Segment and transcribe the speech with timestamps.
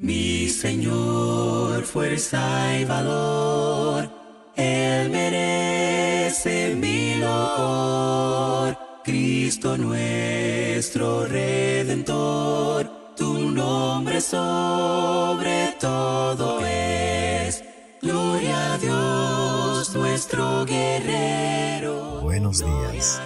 [0.00, 4.08] Mi Señor, fuerza y valor,
[4.54, 8.78] Él merece mi loor.
[9.02, 17.64] Cristo nuestro Redentor, tu nombre sobre todo es.
[18.00, 22.20] Gloria a Dios, nuestro guerrero.
[22.22, 23.20] Buenos días.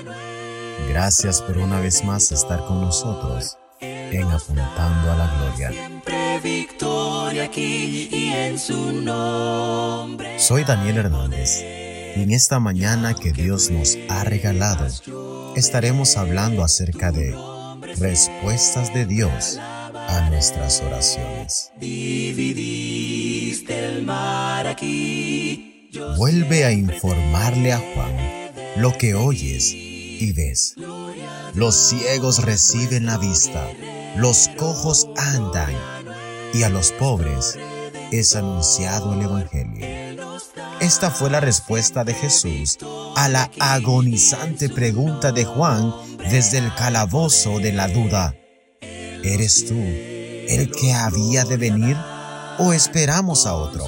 [0.88, 3.58] Gracias por una vez más estar con nosotros
[4.20, 5.92] en Apuntando a la Gloria
[6.42, 10.38] victoria aquí y en su nombre.
[10.38, 11.62] Soy Daniel Hernández
[12.16, 17.36] y en esta mañana que Dios nos ha regalado estaremos hablando acerca de
[17.98, 21.70] respuestas de Dios a nuestras oraciones.
[21.78, 25.90] Dividiste el mar aquí.
[26.16, 28.16] Vuelve a informarle a Juan
[28.76, 30.74] lo que oyes y ves.
[31.54, 33.68] Los ciegos reciben la vista,
[34.16, 35.74] los cojos andan
[36.52, 37.58] y a los pobres
[38.10, 39.86] es anunciado el Evangelio.
[40.80, 42.78] Esta fue la respuesta de Jesús
[43.16, 45.94] a la agonizante pregunta de Juan
[46.30, 48.34] desde el calabozo de la duda.
[48.80, 51.96] ¿Eres tú el que había de venir
[52.58, 53.86] o esperamos a otro?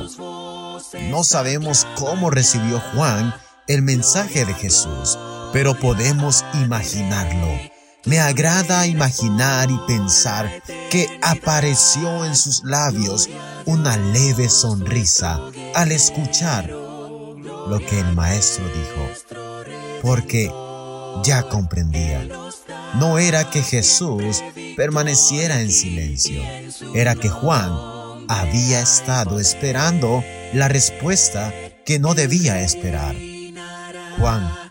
[1.10, 3.34] No sabemos cómo recibió Juan
[3.66, 5.18] el mensaje de Jesús,
[5.52, 7.73] pero podemos imaginarlo
[8.04, 13.28] me agrada imaginar y pensar que apareció en sus labios
[13.64, 15.40] una leve sonrisa
[15.74, 19.38] al escuchar lo que el maestro dijo,
[20.02, 20.52] porque
[21.24, 22.28] ya comprendía.
[22.94, 24.42] No era que Jesús
[24.76, 26.42] permaneciera en silencio,
[26.94, 27.72] era que Juan
[28.28, 31.52] había estado esperando la respuesta
[31.84, 33.16] que no debía esperar.
[34.18, 34.63] Juan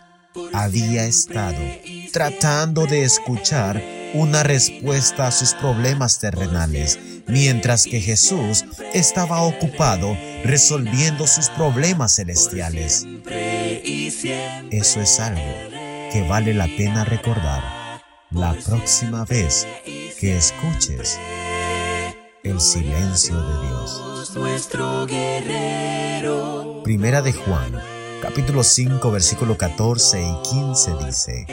[0.52, 1.58] había estado
[2.12, 3.82] tratando de escuchar
[4.14, 13.06] una respuesta a sus problemas terrenales, mientras que Jesús estaba ocupado resolviendo sus problemas celestiales.
[14.70, 15.54] Eso es algo
[16.12, 17.62] que vale la pena recordar
[18.30, 19.66] la próxima vez
[20.20, 21.18] que escuches
[22.44, 24.32] el silencio de Dios.
[26.84, 27.80] Primera de Juan,
[28.24, 31.46] capítulo 5, versículo 14 y 15 dice,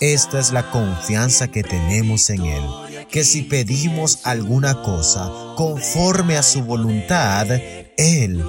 [0.00, 2.62] esta es la confianza que tenemos en Él,
[3.10, 7.48] que si pedimos alguna cosa conforme a su voluntad,
[7.96, 8.44] Él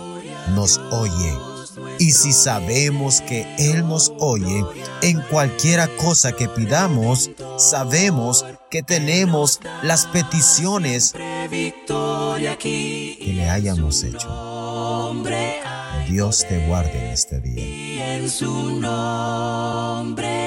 [0.53, 1.33] nos oye.
[1.97, 4.63] Y si sabemos que Él nos oye
[5.01, 11.13] en cualquiera cosa que pidamos, sabemos que tenemos las peticiones
[12.59, 14.27] que le hayamos hecho.
[16.07, 18.15] Dios te guarde en este día.
[18.15, 20.44] en su nombre.